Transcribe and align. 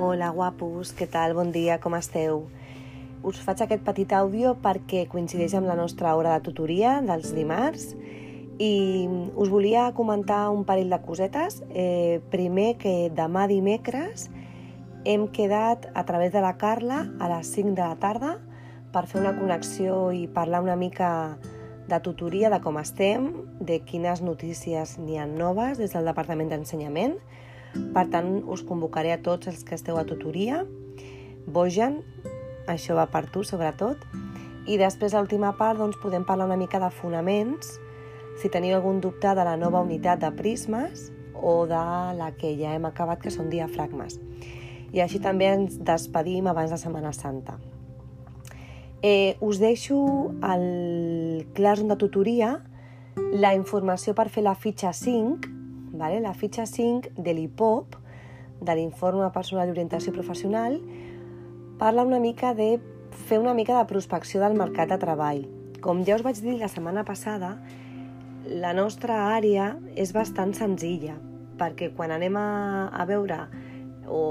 Hola, 0.00 0.30
guapos, 0.32 0.94
què 0.96 1.04
tal? 1.04 1.34
Bon 1.36 1.50
dia, 1.52 1.74
com 1.76 1.92
esteu? 1.92 2.46
Us 3.20 3.36
faig 3.44 3.60
aquest 3.60 3.82
petit 3.84 4.14
àudio 4.16 4.54
perquè 4.64 5.02
coincideix 5.12 5.52
amb 5.58 5.68
la 5.68 5.74
nostra 5.76 6.14
hora 6.16 6.32
de 6.32 6.44
tutoria 6.46 6.94
dels 7.04 7.34
dimarts 7.36 7.90
i 8.56 8.70
us 9.36 9.50
volia 9.52 9.90
comentar 9.92 10.38
un 10.54 10.62
parell 10.64 10.88
de 10.88 10.98
cosetes. 11.04 11.58
Eh, 11.68 12.22
primer, 12.32 12.78
que 12.80 12.94
demà 13.12 13.44
dimecres 13.50 14.30
hem 15.04 15.28
quedat 15.36 15.90
a 15.92 16.06
través 16.08 16.32
de 16.32 16.40
la 16.40 16.54
Carla 16.56 17.02
a 17.20 17.28
les 17.34 17.52
5 17.52 17.76
de 17.76 17.84
la 17.84 18.00
tarda 18.00 18.32
per 18.94 19.04
fer 19.04 19.20
una 19.20 19.34
connexió 19.36 20.14
i 20.16 20.24
parlar 20.32 20.62
una 20.64 20.78
mica 20.80 21.36
de 21.92 22.00
tutoria, 22.00 22.48
de 22.48 22.62
com 22.64 22.80
estem, 22.80 23.34
de 23.60 23.82
quines 23.84 24.24
notícies 24.24 24.96
n'hi 24.96 25.20
ha 25.20 25.28
noves 25.28 25.76
des 25.76 25.92
del 25.92 26.08
Departament 26.08 26.48
d'Ensenyament, 26.48 27.20
per 27.94 28.06
tant, 28.12 28.40
us 28.50 28.62
convocaré 28.66 29.12
a 29.14 29.20
tots 29.22 29.50
els 29.50 29.64
que 29.66 29.76
esteu 29.78 29.98
a 30.00 30.06
tutoria. 30.08 30.64
Bojan, 31.46 32.00
això 32.70 32.96
va 32.98 33.06
per 33.10 33.26
tu, 33.32 33.44
sobretot. 33.46 34.02
I 34.70 34.76
després, 34.80 35.14
l'última 35.16 35.54
part, 35.58 35.78
doncs, 35.80 35.98
podem 36.02 36.24
parlar 36.26 36.46
una 36.50 36.58
mica 36.60 36.80
de 36.82 36.90
fonaments, 36.94 37.78
si 38.40 38.48
teniu 38.52 38.76
algun 38.76 39.00
dubte 39.00 39.34
de 39.34 39.44
la 39.44 39.56
nova 39.58 39.82
unitat 39.82 40.20
de 40.22 40.30
prismes 40.36 41.10
o 41.34 41.66
de 41.66 41.82
la 42.16 42.30
que 42.38 42.54
ja 42.58 42.74
hem 42.76 42.86
acabat, 42.88 43.20
que 43.20 43.32
són 43.32 43.50
diafragmes. 43.52 44.20
I 44.92 45.02
així 45.04 45.20
també 45.22 45.50
ens 45.50 45.78
despedim 45.86 46.48
abans 46.50 46.72
de 46.72 46.78
Setmana 46.80 47.12
Santa. 47.16 47.58
Eh, 49.02 49.36
us 49.40 49.60
deixo 49.60 49.96
al 50.44 51.46
Classroom 51.56 51.88
de 51.88 51.96
tutoria 51.96 52.50
la 53.32 53.54
informació 53.56 54.12
per 54.14 54.28
fer 54.28 54.44
la 54.44 54.54
fitxa 54.54 54.92
5, 54.92 55.59
Vale? 56.00 56.22
La 56.24 56.32
fitxa 56.32 56.64
5 56.64 57.12
de 57.20 57.34
l'IPOP, 57.36 57.96
de 58.64 58.74
l'Informe 58.76 59.26
Personal 59.34 59.68
d'Orientació 59.68 60.14
Professional, 60.16 60.78
parla 61.80 62.06
una 62.08 62.20
mica 62.22 62.54
de 62.56 62.78
fer 63.28 63.36
una 63.38 63.52
mica 63.52 63.76
de 63.76 63.84
prospecció 63.90 64.40
del 64.40 64.56
mercat 64.56 64.88
de 64.88 64.98
treball. 65.02 65.44
Com 65.84 66.00
ja 66.08 66.16
us 66.16 66.24
vaig 66.24 66.40
dir 66.40 66.56
la 66.56 66.70
setmana 66.72 67.04
passada, 67.04 67.58
la 68.48 68.72
nostra 68.72 69.18
àrea 69.34 69.74
és 69.92 70.14
bastant 70.16 70.56
senzilla, 70.56 71.18
perquè 71.60 71.90
quan 71.92 72.16
anem 72.16 72.40
a, 72.40 72.48
a 72.88 73.04
veure 73.04 73.42
o, 74.08 74.22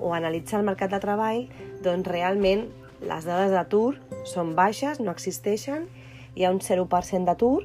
o 0.00 0.16
analitzar 0.16 0.62
el 0.62 0.68
mercat 0.72 0.96
de 0.96 1.04
treball, 1.04 1.44
doncs 1.84 2.08
realment 2.08 2.64
les 3.04 3.28
dades 3.28 3.52
d'atur 3.52 3.98
són 4.24 4.56
baixes, 4.56 5.04
no 5.04 5.12
existeixen, 5.12 5.84
hi 6.32 6.48
ha 6.48 6.54
un 6.54 6.64
0% 6.64 7.28
d'atur 7.28 7.58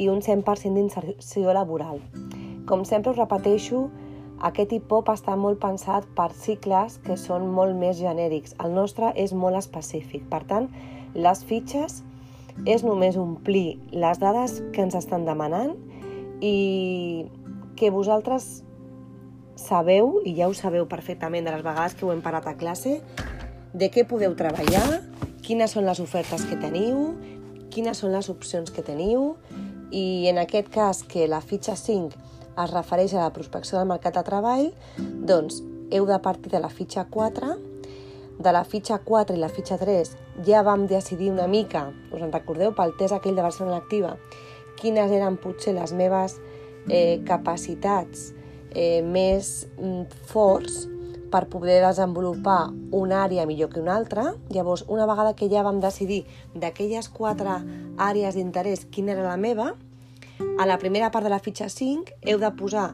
i 0.00 0.08
un 0.08 0.24
100% 0.24 0.80
d'inserció 0.80 1.52
laboral. 1.52 2.00
Com 2.70 2.84
sempre 2.86 3.10
us 3.10 3.18
repeteixo, 3.18 3.88
aquest 4.46 4.70
hip-hop 4.76 5.08
està 5.10 5.34
molt 5.34 5.58
pensat 5.58 6.04
per 6.14 6.28
cicles 6.38 7.00
que 7.02 7.16
són 7.18 7.48
molt 7.50 7.74
més 7.74 7.98
genèrics. 7.98 8.54
El 8.62 8.76
nostre 8.76 9.10
és 9.18 9.34
molt 9.34 9.58
específic. 9.58 10.28
Per 10.30 10.44
tant, 10.46 10.68
les 11.18 11.42
fitxes 11.48 12.04
és 12.70 12.84
només 12.86 13.18
omplir 13.18 13.80
les 13.90 14.22
dades 14.22 14.60
que 14.70 14.84
ens 14.86 14.94
estan 14.94 15.26
demanant 15.26 15.74
i 16.46 17.26
que 17.74 17.90
vosaltres 17.90 18.62
sabeu, 19.58 20.20
i 20.22 20.36
ja 20.38 20.46
ho 20.46 20.54
sabeu 20.54 20.86
perfectament 20.86 21.50
de 21.50 21.56
les 21.56 21.66
vegades 21.66 21.98
que 21.98 22.06
ho 22.06 22.14
hem 22.14 22.22
parat 22.22 22.46
a 22.46 22.54
classe, 22.54 23.00
de 23.74 23.90
què 23.90 24.06
podeu 24.06 24.38
treballar, 24.38 25.02
quines 25.42 25.74
són 25.74 25.90
les 25.90 25.98
ofertes 25.98 26.46
que 26.46 26.62
teniu, 26.62 27.16
quines 27.74 27.98
són 27.98 28.14
les 28.14 28.30
opcions 28.30 28.70
que 28.70 28.86
teniu, 28.86 29.34
i 29.90 30.30
en 30.30 30.38
aquest 30.38 30.70
cas 30.70 31.02
que 31.02 31.26
la 31.26 31.42
fitxa 31.42 31.74
5 31.74 32.29
es 32.56 32.70
refereix 32.72 33.14
a 33.14 33.24
la 33.26 33.34
prospecció 33.34 33.78
del 33.78 33.88
mercat 33.90 34.16
de 34.18 34.24
treball, 34.26 34.70
doncs 34.98 35.60
heu 35.90 36.06
de 36.06 36.18
partir 36.22 36.52
de 36.52 36.60
la 36.62 36.70
fitxa 36.70 37.06
4. 37.10 37.56
De 38.40 38.52
la 38.52 38.64
fitxa 38.64 39.00
4 39.04 39.36
i 39.36 39.40
la 39.40 39.50
fitxa 39.52 39.76
3 39.80 40.14
ja 40.46 40.62
vam 40.64 40.86
decidir 40.88 41.30
una 41.30 41.46
mica, 41.46 41.90
us 42.12 42.22
en 42.22 42.32
recordeu, 42.32 42.72
pel 42.72 42.94
test 42.98 43.14
aquell 43.16 43.36
de 43.36 43.44
Barcelona 43.44 43.80
Activa, 43.82 44.14
quines 44.80 45.12
eren 45.12 45.36
potser 45.36 45.74
les 45.76 45.92
meves 45.92 46.38
eh, 46.88 47.20
capacitats 47.28 48.30
eh, 48.72 49.02
més 49.04 49.68
mm, 49.76 50.24
forts 50.30 50.86
per 51.30 51.46
poder 51.46 51.78
desenvolupar 51.84 52.72
una 52.96 53.22
àrea 53.22 53.46
millor 53.46 53.70
que 53.70 53.80
una 53.80 53.94
altra. 53.96 54.32
Llavors, 54.50 54.84
una 54.88 55.06
vegada 55.06 55.36
que 55.38 55.48
ja 55.52 55.62
vam 55.62 55.78
decidir 55.80 56.24
d'aquelles 56.54 57.08
quatre 57.08 57.60
àrees 57.98 58.34
d'interès 58.34 58.86
quina 58.90 59.14
era 59.14 59.28
la 59.28 59.38
meva, 59.38 59.74
a 60.58 60.66
la 60.66 60.78
primera 60.78 61.10
part 61.10 61.24
de 61.24 61.30
la 61.32 61.40
fitxa 61.40 61.68
5 61.68 62.18
heu 62.28 62.38
de 62.40 62.50
posar 62.56 62.90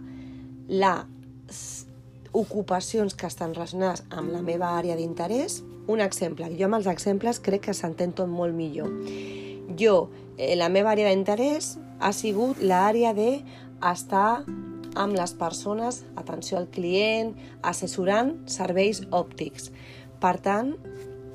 les 0.68 1.86
ocupacions 2.36 3.14
que 3.14 3.26
estan 3.26 3.54
relacionades 3.54 4.04
amb 4.10 4.30
la 4.34 4.42
meva 4.44 4.74
àrea 4.76 4.96
d'interès. 4.98 5.62
Un 5.88 6.02
exemple, 6.04 6.50
jo 6.58 6.66
amb 6.68 6.78
els 6.78 6.88
exemples 6.90 7.40
crec 7.40 7.68
que 7.68 7.74
s'entén 7.74 8.12
tot 8.12 8.28
molt 8.28 8.54
millor. 8.54 8.90
Jo, 9.78 10.10
eh, 10.36 10.54
la 10.56 10.68
meva 10.68 10.92
àrea 10.92 11.08
d'interès 11.08 11.76
ha 11.98 12.12
sigut 12.12 12.60
l'àrea 12.60 13.14
de 13.16 13.40
estar 13.92 14.44
amb 14.96 15.16
les 15.16 15.32
persones, 15.36 16.04
atenció 16.16 16.58
al 16.58 16.68
client, 16.72 17.34
assessorant 17.62 18.34
serveis 18.48 19.02
òptics. 19.10 19.70
Per 20.20 20.36
tant, 20.40 20.74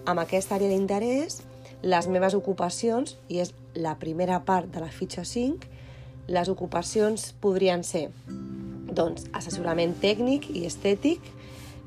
amb 0.05 0.21
aquesta 0.21 0.57
àrea 0.57 0.71
d'interès, 0.71 1.41
les 1.81 2.07
meves 2.09 2.33
ocupacions, 2.37 3.17
i 3.29 3.41
és 3.41 3.53
la 3.75 3.95
primera 3.97 4.41
part 4.45 4.69
de 4.73 4.81
la 4.81 4.89
fitxa 4.91 5.23
5, 5.25 5.70
les 6.31 6.49
ocupacions 6.49 7.31
podrien 7.43 7.83
ser 7.83 8.09
doncs, 8.91 9.27
assessorament 9.35 9.93
tècnic 10.01 10.49
i 10.51 10.65
estètic, 10.67 11.23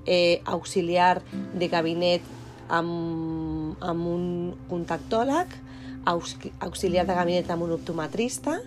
eh, 0.07 0.41
auxiliar 0.45 1.23
de 1.55 1.69
gabinet 1.69 2.25
amb, 2.69 3.77
amb 3.81 4.07
un 4.09 4.27
contactòleg, 4.71 5.53
auxiliar 6.05 7.07
de 7.09 7.17
gabinet 7.17 7.51
amb 7.51 7.65
un 7.65 7.75
optometrista, 7.77 8.59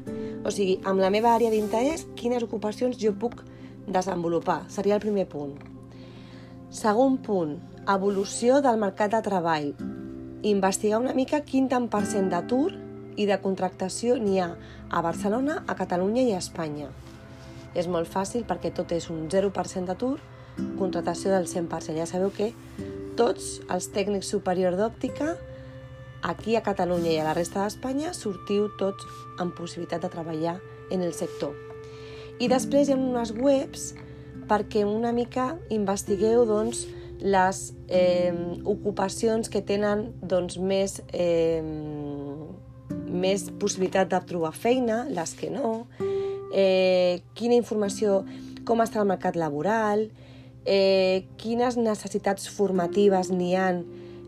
o 0.44 0.54
sigui, 0.54 0.80
amb 0.86 1.02
la 1.02 1.12
meva 1.14 1.34
àrea 1.36 1.52
d'interès, 1.54 2.08
quines 2.18 2.46
ocupacions 2.46 2.98
jo 2.98 3.14
puc 3.14 3.44
desenvolupar. 3.88 4.64
Seria 4.70 4.98
el 4.98 5.04
primer 5.04 5.28
punt. 5.30 5.56
Segon 6.70 7.18
punt, 7.24 7.58
evolució 7.88 8.62
del 8.62 8.78
mercat 8.82 9.14
de 9.14 9.22
treball. 9.26 9.72
Investigar 10.44 11.00
una 11.00 11.16
mica 11.18 11.42
quin 11.46 11.70
tant 11.70 11.88
per 11.90 12.04
cent 12.06 12.30
d'atur 12.30 12.74
i 13.18 13.26
de 13.26 13.38
contractació 13.42 14.16
n'hi 14.22 14.40
ha 14.40 14.52
a 14.90 15.02
Barcelona, 15.02 15.64
a 15.68 15.76
Catalunya 15.76 16.24
i 16.24 16.34
a 16.34 16.42
Espanya. 16.42 16.90
És 17.76 17.90
molt 17.92 18.10
fàcil 18.10 18.46
perquè 18.48 18.72
tot 18.74 18.94
és 18.96 19.10
un 19.14 19.28
0% 19.30 19.90
d'atur, 19.90 20.18
contratació 20.80 21.34
del 21.34 21.50
100%. 21.50 21.98
Ja 21.98 22.08
sabeu 22.10 22.32
que 22.34 22.54
tots 23.18 23.58
els 23.74 23.90
tècnics 23.94 24.30
superiors 24.34 24.78
d'òptica 24.78 25.36
aquí 26.22 26.56
a 26.56 26.64
Catalunya 26.66 27.14
i 27.14 27.20
a 27.22 27.28
la 27.28 27.36
resta 27.38 27.64
d'Espanya 27.64 28.14
sortiu 28.14 28.70
tots 28.80 29.06
amb 29.42 29.56
possibilitat 29.58 30.06
de 30.06 30.14
treballar 30.14 30.58
en 30.92 31.02
el 31.02 31.14
sector. 31.14 31.54
I 32.40 32.50
després 32.50 32.88
hi 32.88 32.94
ha 32.94 33.02
unes 33.02 33.34
webs 33.34 33.94
perquè 34.48 34.86
una 34.86 35.12
mica 35.12 35.56
investigueu 35.74 36.46
doncs, 36.48 36.86
les 37.18 37.74
eh, 37.90 38.34
ocupacions 38.64 39.50
que 39.50 39.64
tenen 39.66 40.12
doncs, 40.22 40.60
més 40.62 41.00
eh, 41.10 41.62
més 43.18 43.50
possibilitat 43.60 44.12
de 44.14 44.22
trobar 44.30 44.54
feina, 44.56 45.04
les 45.10 45.34
que 45.38 45.50
no, 45.54 45.88
eh, 46.54 47.24
quina 47.38 47.58
informació, 47.58 48.24
com 48.68 48.84
està 48.84 49.02
el 49.02 49.10
mercat 49.10 49.38
laboral, 49.40 50.08
eh, 50.66 51.26
quines 51.40 51.78
necessitats 51.80 52.50
formatives 52.52 53.32
n'hi 53.32 53.56
han 53.56 53.84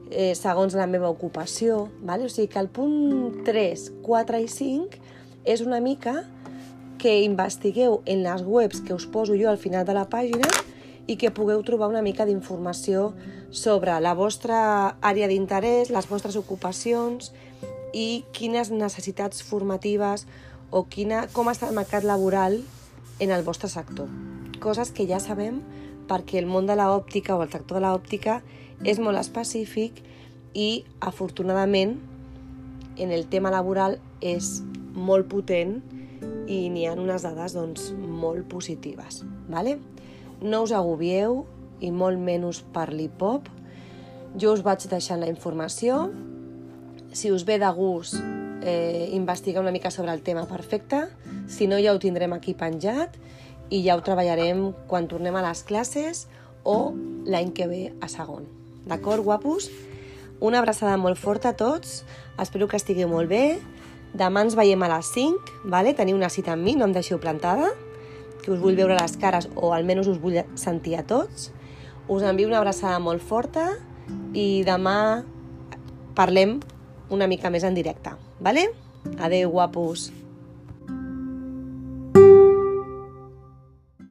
eh, 0.10 0.34
segons 0.36 0.76
la 0.76 0.88
meva 0.88 1.10
ocupació. 1.10 1.90
Vale? 2.02 2.26
O 2.26 2.32
sigui 2.32 2.50
que 2.52 2.60
el 2.62 2.70
punt 2.72 3.44
3, 3.46 3.90
4 4.06 4.42
i 4.42 4.48
5 4.48 5.02
és 5.46 5.62
una 5.66 5.80
mica 5.84 6.24
que 7.00 7.22
investigueu 7.24 8.02
en 8.06 8.24
les 8.26 8.44
webs 8.44 8.82
que 8.84 8.94
us 8.94 9.08
poso 9.08 9.38
jo 9.40 9.50
al 9.50 9.60
final 9.60 9.86
de 9.88 9.96
la 9.96 10.08
pàgina 10.12 10.48
i 11.10 11.16
que 11.18 11.32
pugueu 11.34 11.64
trobar 11.66 11.90
una 11.90 12.04
mica 12.06 12.26
d'informació 12.28 13.14
sobre 13.50 13.96
la 14.04 14.14
vostra 14.14 14.98
àrea 15.02 15.30
d'interès, 15.32 15.90
les 15.90 16.08
vostres 16.10 16.36
ocupacions, 16.38 17.32
i 17.94 18.24
quines 18.36 18.72
necessitats 18.72 19.42
formatives 19.46 20.26
o 20.72 20.86
quina, 20.86 21.26
com 21.34 21.50
està 21.50 21.70
el 21.70 21.78
mercat 21.78 22.06
laboral 22.06 22.60
en 23.20 23.32
el 23.32 23.44
vostre 23.44 23.70
sector. 23.70 24.10
Coses 24.60 24.92
que 24.92 25.08
ja 25.10 25.20
sabem 25.24 25.62
perquè 26.10 26.40
el 26.42 26.50
món 26.50 26.68
de 26.68 26.76
l'òptica 26.78 27.36
o 27.38 27.44
el 27.44 27.52
sector 27.52 27.80
de 27.80 27.86
l'òptica 27.86 28.40
és 28.86 29.00
molt 29.00 29.20
específic 29.20 30.04
i 30.54 30.84
afortunadament 31.00 31.98
en 33.00 33.12
el 33.16 33.28
tema 33.32 33.52
laboral 33.54 33.98
és 34.22 34.60
molt 34.94 35.30
potent 35.32 35.80
i 36.50 36.66
n'hi 36.74 36.88
ha 36.90 36.96
unes 36.98 37.24
dades 37.24 37.54
doncs, 37.56 37.92
molt 37.96 38.48
positives. 38.52 39.24
Vale? 39.50 39.78
No 40.42 40.64
us 40.66 40.74
agobieu 40.76 41.44
i 41.80 41.92
molt 41.92 42.20
menys 42.20 42.64
per 42.74 42.90
l'hip-hop. 42.92 43.48
Jo 44.40 44.54
us 44.56 44.66
vaig 44.66 44.84
deixant 44.90 45.22
la 45.22 45.30
informació 45.32 46.10
si 47.12 47.32
us 47.32 47.46
ve 47.46 47.60
de 47.60 47.70
gust 47.74 48.16
eh, 48.62 49.10
investigar 49.14 49.62
una 49.62 49.72
mica 49.72 49.92
sobre 49.92 50.14
el 50.14 50.22
tema, 50.22 50.46
perfecte. 50.46 51.08
Si 51.48 51.68
no, 51.68 51.80
ja 51.80 51.94
ho 51.94 52.00
tindrem 52.00 52.34
aquí 52.34 52.54
penjat 52.54 53.16
i 53.70 53.82
ja 53.86 53.96
ho 53.98 54.04
treballarem 54.06 54.72
quan 54.90 55.08
tornem 55.08 55.36
a 55.36 55.44
les 55.46 55.64
classes 55.64 56.28
o 56.64 56.94
l'any 57.26 57.54
que 57.54 57.68
ve 57.68 57.84
a 58.02 58.10
segon. 58.10 58.46
D'acord, 58.86 59.24
guapos? 59.24 59.70
Una 60.40 60.60
abraçada 60.60 60.98
molt 60.98 61.20
forta 61.20 61.52
a 61.52 61.58
tots, 61.58 62.04
espero 62.40 62.68
que 62.68 62.80
estigui 62.80 63.06
molt 63.06 63.30
bé. 63.30 63.60
Demà 64.16 64.46
ens 64.46 64.56
veiem 64.58 64.82
a 64.84 64.90
les 64.96 65.12
5, 65.14 65.66
vale? 65.70 65.94
teniu 65.94 66.18
una 66.18 66.30
cita 66.30 66.56
amb 66.56 66.66
mi, 66.66 66.76
no 66.76 66.88
em 66.88 66.96
deixeu 66.96 67.20
plantada, 67.20 67.70
que 68.42 68.52
us 68.54 68.62
vull 68.62 68.78
veure 68.80 68.98
les 68.98 69.18
cares 69.20 69.50
o 69.56 69.74
almenys 69.76 70.08
us 70.08 70.22
vull 70.22 70.40
sentir 70.56 70.96
a 70.98 71.04
tots. 71.04 71.52
Us 72.10 72.24
envio 72.26 72.48
una 72.48 72.62
abraçada 72.64 72.98
molt 73.04 73.22
forta 73.22 73.68
i 74.34 74.64
demà 74.66 75.24
parlem 76.18 76.58
una 77.10 77.28
mica 77.28 77.50
més 77.50 77.66
en 77.68 77.78
directe, 77.78 78.14
vale? 78.40 78.70
Adeu, 79.20 79.50
guapos! 79.52 80.10